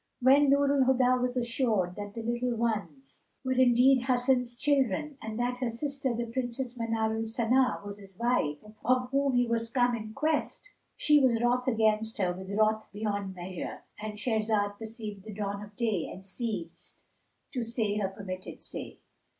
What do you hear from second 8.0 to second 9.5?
wife, of whom he